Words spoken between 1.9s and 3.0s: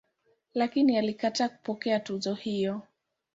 tuzo hiyo.